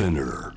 [0.00, 0.54] Spinner.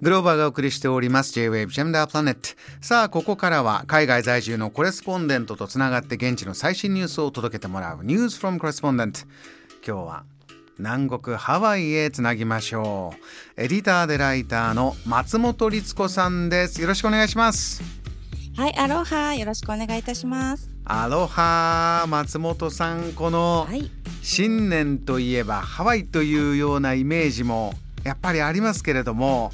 [0.00, 1.34] グローバーがお送りしております。
[1.34, 7.98] J-Wave Jam the Planet さあここからは海外在住のコレスポンデントとつながって現地の最新ニュースを届けてもらう。
[7.98, 9.26] News from Correspondent
[9.86, 10.24] 今日は
[10.78, 13.12] 南国ハワイへつなぎましょ
[13.58, 13.62] う。
[13.62, 16.80] エディターでライターの松本律子さんです。
[16.80, 18.03] よろしくお願いします。
[18.56, 20.70] はい、アロハ、よろしくお願いいたします。
[20.84, 23.90] アロハ松本さんこのはい、
[24.22, 27.74] 新年といえばハワイというようなイメージも
[28.04, 29.50] やっぱりありますけれども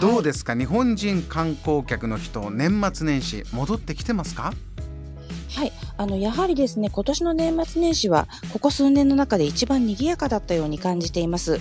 [0.00, 0.54] どうですか？
[0.54, 4.54] 日本人観光客の人年末年始戻ってきてますか？
[5.56, 11.58] はい、あのやはりですね、今年の年末年始はここ数年の中で一番賑やかだったように感じています。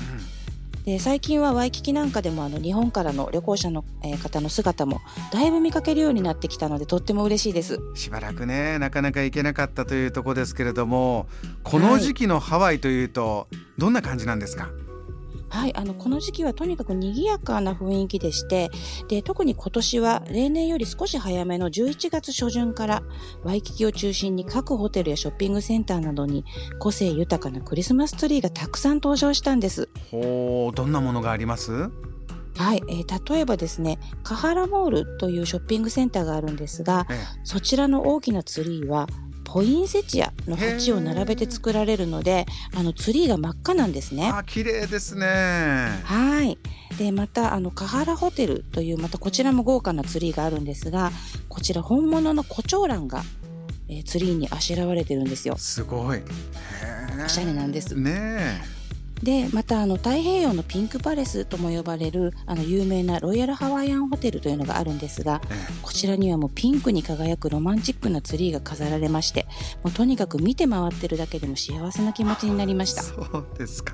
[0.89, 4.99] で最近はワイキキなんかでもあの日本からの旅行者の、えー方の姿も
[5.31, 7.79] だいぶ見かけるようになってきたのでとっても嬉しいです。
[7.93, 11.27] しばらくねなかなか行けなかったというところですけれども
[11.63, 13.47] この時期のハワイというと
[13.77, 14.71] どんな感じなんですか、はい、
[15.51, 18.69] あのこの時期はとにかく賑やかな雰囲気でして
[19.07, 23.03] で特に今年は例年より少し早めの11月初旬から
[23.43, 26.45] ワイキキを中心に各ホテルやショッピングセンターなどに
[26.79, 29.89] 個性豊かなクリスマスツリーがたくさん登場したんです。
[30.11, 31.89] ほうどんなものがあります？
[32.57, 39.07] はい、えー例えばですね、カハラモールというショッピングセンターがあるんですが、えそちらの大きなツリーは
[39.51, 44.29] ポインセチアの鉢を並べて作られるので、あのツリーが真っ赤なんですね。
[44.31, 45.25] あ綺麗ですね
[46.03, 46.59] はい。
[46.99, 51.11] で、また、あの、カハラホテルという、またこちらも豪華なツリーがあるんですが、
[51.47, 53.23] こちら本物のコチョウランが、
[53.87, 55.55] えーツリーにあしらわれてるんですよ。
[55.57, 56.21] すごい
[57.25, 57.95] おしゃれなんです。
[57.95, 58.78] ね
[59.23, 65.57] で、また、あの、太平洋のピンクパレスとも呼ばれる、あの、有名なロイヤルハワイアンホテルというのがあるんですが、ええ。
[65.81, 69.45] こちらにはもうピンクに輝くロマンチックなツリーが飾られまして、
[69.83, 73.03] もうとにかく見て回ってるだけでも幸せな気持ちになりました。
[73.03, 73.93] そうですか。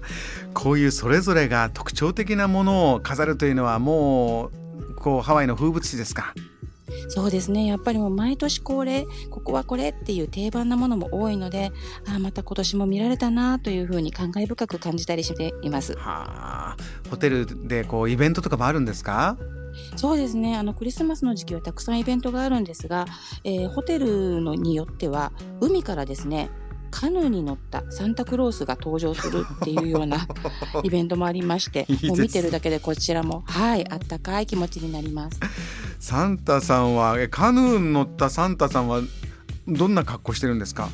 [0.54, 4.52] こういうそれぞれが特徴的なものを飾るというのはも
[4.90, 6.34] うこうハワイの風物詩ですか？
[7.10, 7.66] そうですね。
[7.66, 11.72] やっぱりもう毎年恒例、ここはこれっていう定番なものも多いので、
[12.08, 15.94] ああ、また今年も見られたなというふうに感慨深く感じたりしています。
[15.98, 16.78] はあ
[17.10, 19.38] ホテルでこうイベントとかもあるんですか？
[19.98, 20.56] そうですね。
[20.56, 23.06] あの、クリスマスの時期はたくさんイベントがあるんですが、
[23.44, 26.50] えーホテルのによっては、海からですね、
[26.92, 30.26] カヌーに乗ったサンタクロースが登場するっていうような
[30.84, 35.38] イベントもありまして、もう見てるだけでこちらも、はい、あったかい気持ちになります。
[36.00, 39.02] サンタさんはえカヌーに乗ったサンタさんは
[39.68, 40.90] どんな格好してるんですか？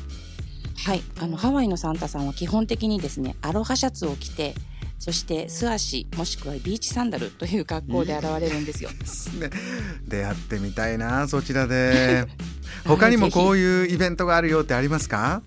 [0.84, 4.54] はい、あのハワイのサンタさんは基本的にですね、アロハシャツを着て、
[4.98, 8.90] そして素足もしくはビーチサンダルという格好で現れるんですよ。
[8.98, 9.50] ですね。
[10.08, 12.26] 出会ってみたいなそちらで。
[12.86, 15.42] 他にもこういうイベントがあるよってありますか？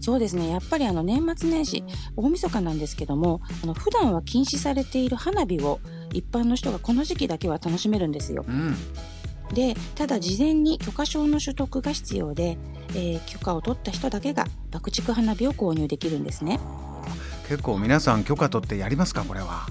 [0.00, 1.84] そうですね、やっぱりあの年末年始、
[2.16, 5.80] 大晦日なんですけども、あの普段は禁止されている花火を
[6.12, 8.44] 一般の人がこの時期だけは楽しめるんですよ。
[8.46, 8.76] うん
[9.52, 12.56] で、ただ事前に許可証の取得が必要で、
[12.94, 16.58] えー許可を取った人だけが爆竹花火を購入できるんですね。
[17.48, 19.66] 結構皆さん許可取ってやりますかこれは、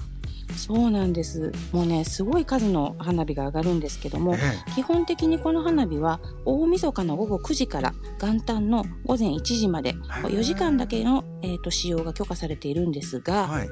[0.56, 1.52] そうなんです。
[1.72, 4.38] もうね、すごい数の花火が上がるんですけども、え
[4.74, 13.68] 基本的にこの花火は大晦日の午後9時から元旦の午前1時までえ4時間だけの、えー、と使用が許可されているんですが、はい、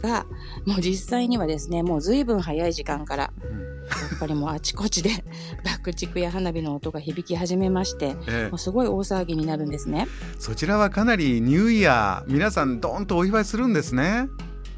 [0.00, 0.26] が
[0.66, 5.10] もう実際にはですねもう随分早い時間からうんやっぱりもうあちこちで
[5.64, 8.48] 爆竹や花火の音が響き始めましてええ。
[8.48, 10.08] もうすごい大騒ぎになるんですね。
[10.38, 14.28] そちらはかなりニューイヤー皆さんドーンとお祝いするんですね。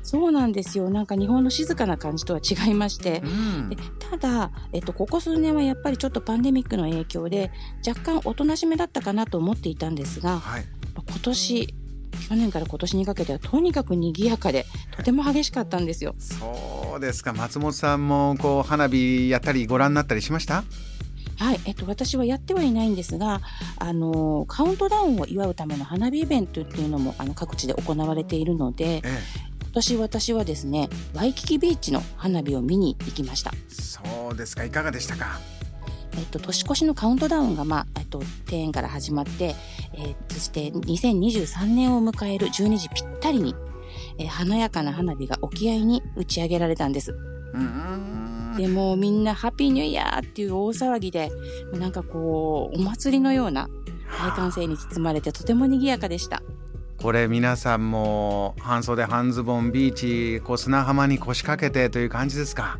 [0.02, 0.88] そうなんですよ。
[0.88, 3.22] なんか日本の静かな感じとは違いまして。
[3.24, 3.68] うん。
[3.68, 7.50] でただ、えっと、ここ数年はやっぱりちょっとパンデミックの影響で
[7.86, 10.64] 若干おとなしめだったかなと思っていたんですがはい、
[10.94, 11.74] 今年
[12.28, 14.66] 去年から今年にかけてはとにかく賑やかで
[14.96, 16.14] とても激しかったんですよ。
[16.18, 17.32] そうですか。
[17.32, 20.64] 松本さんもこう花火やったりご覧になったりしました？
[21.38, 23.42] はい、えっと、私はやってはいないんですが、
[23.78, 29.18] あのカウントダウンを祝うための花火イベントっていうのもあの各地で行われているのでえ
[29.62, 33.52] 今年私はですねワイキキビーチの花火を見に行きました。
[33.54, 34.00] え、そ
[34.32, 34.64] うですか。
[34.64, 35.38] いかがでしたか？
[36.18, 39.54] えっと、年越しのカウントダウンが、まあ、えっと、庭園から始まって、
[39.94, 43.54] えーそして2023年を迎える12時ぴったりに、
[44.18, 47.14] えー華やかな花火が沖合に打ち上げられたんです。
[47.54, 51.30] うんでもうみんなハッピーニューイヤーっていう大騒ぎで、
[51.74, 53.68] なんかこう、お祭りのような
[54.18, 56.42] 大歓声に包まれてとても賑やかでした。
[56.98, 59.94] これ皆さんも半袖半ズボンビー
[60.38, 62.78] チこう砂浜に腰掛けてという感じですか？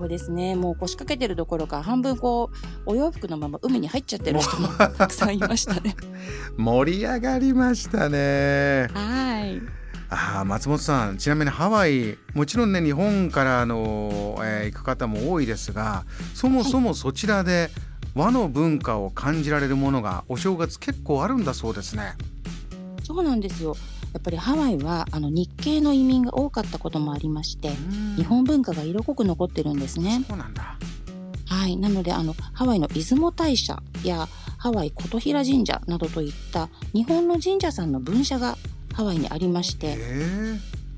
[0.00, 0.56] そうですね。
[0.56, 2.50] もう腰掛けてるどころか、半分こ
[2.86, 5.94] う、お洋服のまま海に入っちゃってる人もたくさんいましたね。
[6.56, 9.60] 盛り上がりましたねはい。
[10.08, 16.04] あ松本さんちなみにハワイもちろんね日本からの、えー、行く方も多いですが
[16.34, 17.70] そもそもそちらで
[18.16, 22.14] 和の文化を感じられるものがお正月結構あるんだそうですね。
[23.04, 23.76] そうなんですよ
[24.12, 27.70] やっぱりハワイはあの日系の移民が多かったこともありまして
[28.16, 30.24] 日本文化が色濃く残ってるんですね。
[30.28, 30.76] そうなんだ。
[31.46, 38.56] はい、なのであのハワイの出雲大社やハワイ琴平神社などといった日本の神社さんの分社が
[38.94, 39.96] ハワイにありまして、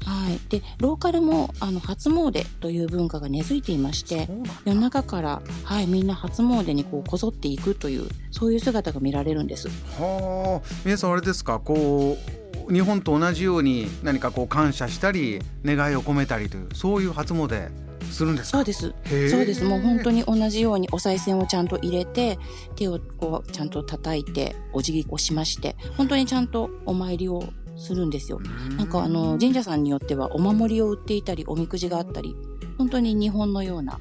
[0.04, 4.28] はい、でローカルもあの初詣という文化が根付いていまして
[4.66, 9.68] 夜中から、はい、みんな初詣にこうこぞっていくというそういう姿が見られるんです。
[9.68, 10.68] はあ。
[10.84, 11.60] 皆さんあれですか？
[11.60, 17.70] こう日本と同じように何かこう感謝したり願いを込めたりというそういう初詣
[18.10, 18.92] するんですそうです。
[19.30, 19.64] そうです。
[19.64, 22.38] もう本当に同じようにお賽銭をちゃんと入れて、
[22.76, 27.42] 手をこうちゃんと叩いて、お辞儀をしまして、本当にちゃんとお参りを
[27.76, 28.40] するんですよ。
[28.76, 32.36] なんかあの、神社さんによってはお守りを売っていたり、おみくじがあったり、
[32.76, 33.98] 本当に日本のような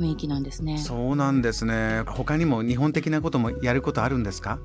[0.00, 0.78] 雰囲気なんですね。
[0.78, 2.02] そうなんですね。
[2.08, 4.58] 他にも日本的なこともやることあるんですか？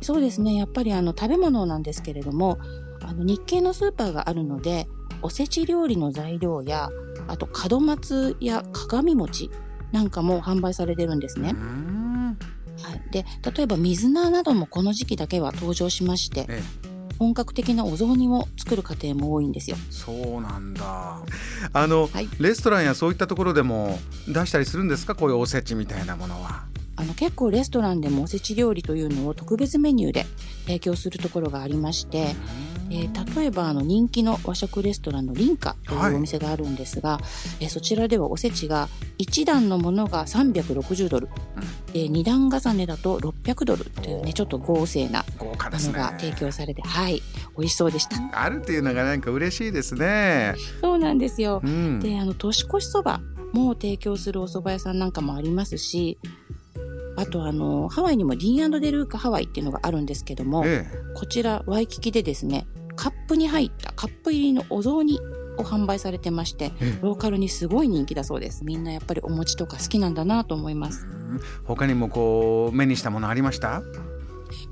[0.00, 0.54] そうですね。
[0.54, 2.58] やっぱりあの、食べ物なんですけれども、
[3.02, 4.88] あの、日系のスーパーがあるので、
[5.22, 6.90] おせち料理の材料や、
[7.26, 9.50] あと門松や鏡餅
[9.92, 11.54] なんかも販売されてるんですね。
[12.80, 13.24] はい、で
[13.56, 16.62] 例えば水菜などもこの時期だけは登場しまして、ええ、
[17.18, 19.76] 本格的なお雑煮を作る家庭も多いんですよ。
[19.90, 21.20] そうなんだ。
[21.72, 23.98] あの、はい、レストランやそういったところでも
[24.28, 25.16] 出したりするんですか？
[25.16, 26.67] こういうおせちみたいなものは。
[26.98, 30.26] あの結構レストランでもおせち料理というのを特別メニューで
[30.66, 32.34] 提供するところがありまして、
[32.90, 37.18] えー、例えばあの人気の和食レストランのリンカというお店があるんですが、は
[37.60, 47.22] い、えー、そちらではおせちが1段のものが360ドル、うん、で2段重ねだと600ドルというねちょっと豪勢なものが提供されて、はい
[47.56, 48.16] 美味しそうでした。
[48.32, 50.54] あるっていうのがなんか嬉しいですね。
[50.80, 53.20] そうなんですよ、うん、であの年越しそば
[53.52, 56.18] も提供するお蕎麦屋さんなんかもありますし
[57.18, 62.66] あとあのハワイにもディーンデルーカハワイっていうのがあるんですけども、ええ、こちらワイキキでですね
[62.96, 65.18] カップに入ったカップ入りのお雑煮
[65.58, 66.70] を販売されてまして、
[67.02, 68.64] ローカルにすごい人気だそうです。
[68.64, 71.06] みんなやっぱりお餅とか好きなんだなと思います。
[71.64, 73.82] 他にもこう目にしたものありました？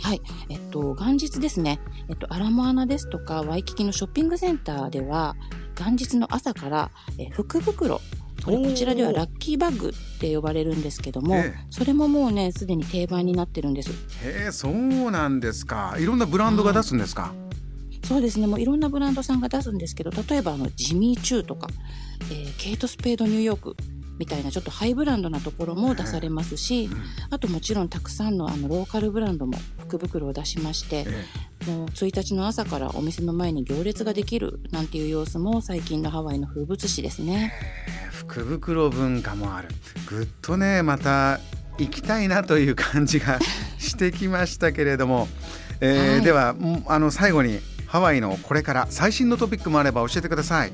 [0.00, 1.80] はい、えっと元日ですね。
[2.08, 5.34] えっとアラモアナですとかワイキキのショッピングセンターでは
[5.76, 8.00] 元日の朝からえ福袋
[8.46, 13.90] これこちらではラッキーバッグって呼ばれるんですけども、それももうねすでに定番になってるんです。
[14.24, 15.96] へえそうなんですか。
[15.98, 17.34] いろんなブランドが出すんですか？
[18.04, 21.66] そうですねもういろんなブランドさんが出すんですけど例えばあのジミーチューとか、
[22.30, 23.76] えー、ケイト・スペード・ニューヨーク
[24.18, 26.88] みたいなちょっとハイブランドなところも出されますし、
[27.30, 31.06] あともちろんたくさんのあのローカルブランドも福袋を出しまして、
[31.66, 37.52] もう1日の朝からお店の前に行列ができるなんていう様子も最近のハワイの風物詩ですね。
[38.10, 39.68] 福袋文化もある。
[40.08, 41.40] ぐっとねまた
[41.78, 43.38] 行きたいなという感じが
[43.78, 45.28] してきましたけれども、
[45.80, 46.54] えーはい、では
[46.86, 50.72] あの最後にハワイのこれから最新のトピックもあれば教えてください。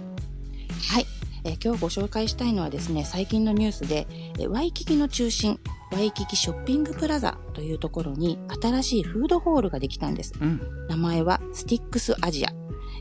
[0.89, 1.06] はい、
[1.44, 4.06] えー、今日ご紹介したいのはですね最近のニュースで、
[4.39, 5.59] えワイキキの中心
[5.93, 10.33] ワイキキショッピングプラザというところに新しいフードホールができたんです。
[10.41, 12.50] うん、名前はスティックスアジア。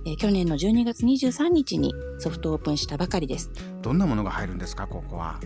[0.06, 3.52] えー、去年の12月23日にソフトオープンしたばかりです。
[3.82, 5.40] どんなものが入るんですか、ここは？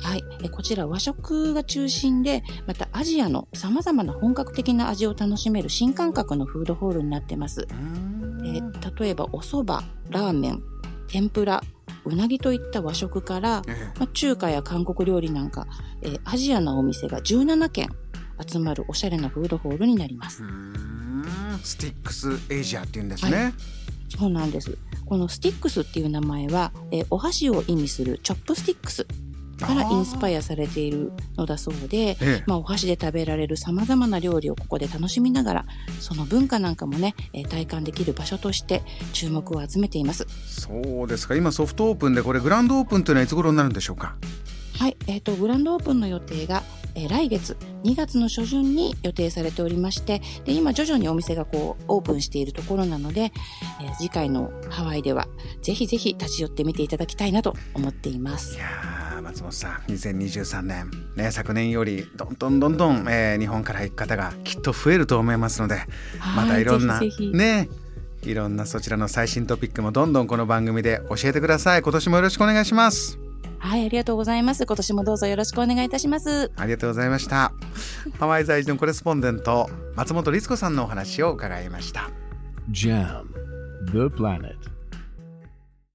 [0.00, 0.50] はい。
[0.50, 7.66] こちら和食が中心で、またアジアの様々な本格的な味を楽しめる新感覚のフードホールになってます。
[7.70, 10.62] えー、例えばお蕎麦、ラーメン、
[11.06, 11.62] 天ぷら、
[12.04, 13.62] うなぎといった和食から、
[13.98, 15.66] まあ、中華や韓国料理なんか、
[16.02, 17.88] えー、アジアのお店が17軒
[18.46, 20.42] 集まるおしゃれなフードホールになります。
[21.62, 23.36] スティックスエイジアっていうんですね。
[23.36, 23.54] はい
[24.16, 24.78] そうなんです。
[25.06, 29.06] この sticks っていう名前は、えー、お箸を意味する chopsticks
[29.60, 35.64] からインスパイアされているのだそうで、ええ、まあ、お箸で食べられるさまざまな料理をここで楽しみながら
[36.00, 38.82] その文化なんかもね、えー、体感できる場所として
[39.12, 40.26] 注目を集めています。
[40.46, 41.36] そうですか。
[41.36, 44.16] 今ソフトオープンでこれグランドオープンというのはいつ頃になるんでしょうか？
[44.78, 46.62] はい、えーと、グランドオープンの予定が、
[46.94, 53.32] えー、来月2月の初旬に予定されておりましてで今徐々にお店がこうオープンしているところなので、
[53.80, 55.28] えー、次回のハワイでは
[55.62, 58.56] ぜひぜひ立ち寄ってみていただきたいなと思っています。
[58.56, 65.80] いや松本さん2023年、ね、昨年よりどんどんどんどん、えー、日本から行く方がきっと増えると思いますので
[66.36, 67.68] またいろんなね
[68.22, 71.82] いろんなそちらの最新トピックもどんどんこの番組で教えてください。
[71.82, 73.23] 今年もよろしくお願いします
[73.64, 74.66] はい、ありがとうございます。
[74.66, 76.52] 今年もどうぞよろしくお願いいたします。
[76.54, 77.50] ありがとうございました。
[78.18, 82.10] ハワイ在住のコレスポンデント、松本律子さんのお話を伺いました。
[82.70, 83.24] JAM
[83.90, 84.73] The planet.